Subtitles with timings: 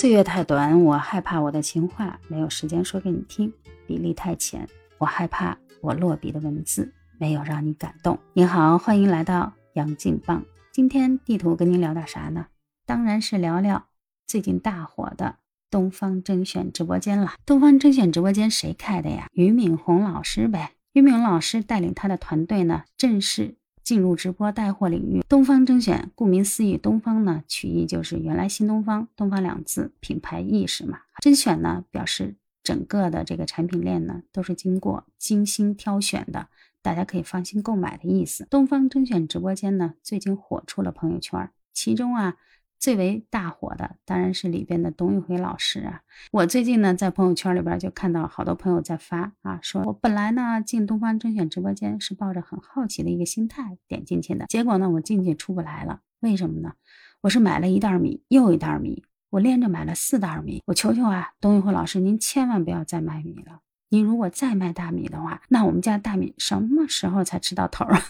[0.00, 3.50] 岁月太短，我害怕我的情话没有时间说给你听；
[3.84, 8.16] 比例太浅，我害怕我落笔的文字没有让你感动。
[8.32, 10.44] 你好，欢迎来到杨劲棒。
[10.70, 12.46] 今天地图跟您聊点啥呢？
[12.86, 13.88] 当然是聊聊
[14.24, 15.34] 最近大火的
[15.68, 17.32] 东方甄选直播间了。
[17.44, 19.26] 东方甄选直播间谁开的呀？
[19.32, 20.74] 俞敏洪老师呗。
[20.92, 23.56] 俞敏洪老师带领他的团队呢，正式。
[23.88, 30.98] 进入直播带货领域，东方甄选，顾名思义，东方呢取意就是原来新东方，东方两字品牌意识嘛。
[31.22, 36.48] 甄选呢表示整个的这个产品链呢都是经过精心挑选的，
[36.82, 38.46] 大家可以放心购买的意思。
[38.50, 42.36] 东方甄选直播间呢最近火出了朋友圈，其中啊。
[42.78, 46.02] 最为大火的当然是里边的董宇辉老师啊！
[46.30, 56.74] 我最近呢在朋友圈里边就看到好多朋友在发啊，说我本来呢进东方甄选直播间是抱着很好奇的一个心态点进去的，结果呢我进去出不来了，为什么呢？
[57.22, 68.02] 我是买了一袋米又一袋米，我连着买了四袋米，我求求啊，董宇辉老师您千万不要再卖米了，您如果再卖大米的话，那我们家大米什么时候才吃到头啊？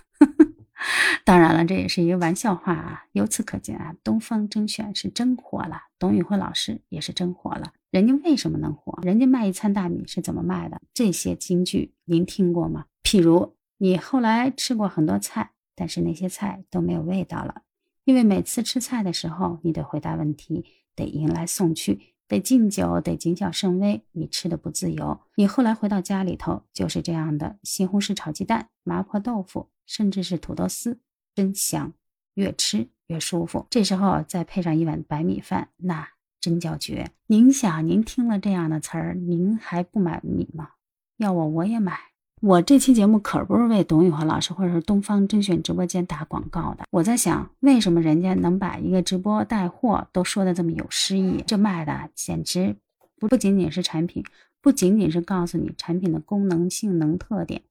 [1.24, 3.04] 当然了，这也是一个玩笑话啊。
[3.12, 7.72] 由此可见啊，东方甄选是真火了，董宇辉老师也是真火了。
[7.90, 8.98] 人家为什么能火？
[9.02, 10.80] 人家卖一餐大米是怎么卖的？
[10.92, 12.86] 这些金句您听过吗？
[13.02, 17.62] 譬如你后来吃过很多菜，但是那些菜都没有味道了，
[18.04, 25.20] 因为每次吃菜的时候，你得回答问题，得迎来送去，得敬酒，得谨小慎微，你吃的不自由。
[25.36, 29.70] 你后来回到家里头，就是这样的：西红柿炒鸡蛋、麻婆豆腐。
[29.88, 31.00] 甚至是土豆丝，
[31.34, 31.92] 真香，
[32.34, 33.66] 越吃越舒服。
[33.70, 36.06] 这时候再配上一碗白米饭，那
[36.40, 37.10] 真叫绝。
[37.26, 40.68] 您想，您听了这样的词儿，您还不买米吗？
[41.16, 41.98] 要我我也买。
[42.40, 46.84] 我这期节目可不是为董宇华老师或者是东方甄选直播间打广告的。
[46.92, 51.42] 我在想，为什么人家能把一个直播带货都说的这么有诗意？
[51.44, 52.76] 这卖的简直
[53.18, 54.22] 不不仅仅是产品，
[54.60, 57.62] 不仅仅是告诉你产品的功能、性能、特点。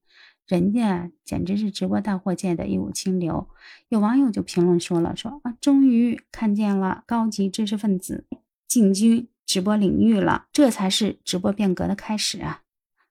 [0.48, 3.50] 人家简直是直播带货界的一股清流，
[3.90, 8.26] 有网友就评论说了：“说啊，终于看见了高级知识分子
[8.66, 12.62] 进军直播领域了，这才是直播变革的开始啊！”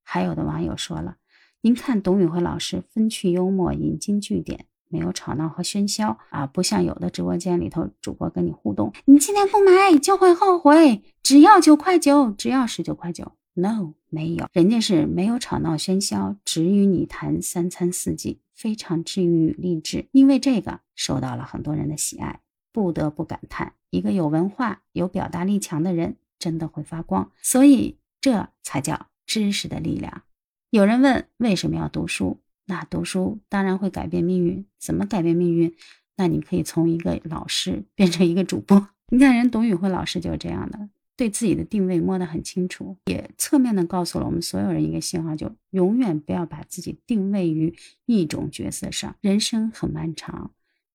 [0.02, 1.16] 还有的网友说了
[1.60, 20.06] ：“您看董宇辉老师风趣幽默，引经据典，没有吵闹和喧嚣啊，不像有的直播间里头主播跟你互动，你今天不买就会后悔，只要九块九，只要十九块九。” No，没有，人家是没有吵闹喧嚣，只与你谈三餐四季，非常治愈励志。
[20.12, 22.40] 因为这个受到了很多人的喜爱，
[22.72, 27.30] 不得不感叹，一个有文化、有表达力强的人真的会发光。
[27.42, 30.22] 所以这才叫知识的力量。
[30.70, 32.40] 有人问为什么要读书？
[32.64, 34.64] 那读书当然会改变命运。
[34.78, 35.76] 怎么改变命运？
[36.16, 38.88] 那你可以从一个老师变成一个主播。
[39.12, 40.88] 你看人董宇辉老师就是这样的。
[41.16, 49.16] 对自己的定位摸得很清楚，也侧面的告诉了我们所有人一个信号：就永远不要把自己定位于一种角色上。
[49.22, 50.52] 人生很漫长，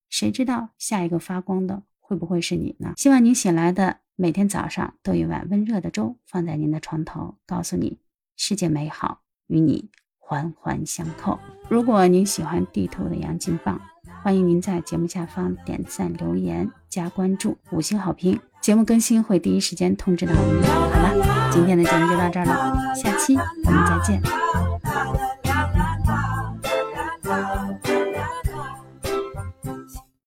[0.10, 2.94] 谁知道下一个发光的会不会是你呢？
[2.98, 7.98] 希望您醒来的每天早上都有一碗温热的粥放在您的床头，告诉你
[8.38, 9.90] 世界美好与你
[10.20, 11.40] 环环相扣。
[11.68, 13.82] 如果您喜欢地图的杨金棒，
[14.22, 18.40] 欢迎您在节目下方点赞、留言、加关注、五星好评。
[18.62, 20.62] 节目更新会第一时间通知到您。
[20.64, 23.36] 好了，今天的节目就到这儿了，下期
[23.66, 24.22] 我们再见。